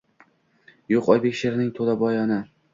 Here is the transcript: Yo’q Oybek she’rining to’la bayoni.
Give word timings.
Yo’q 0.95 1.11
Oybek 1.17 1.39
she’rining 1.43 1.71
to’la 1.81 1.99
bayoni. 2.05 2.43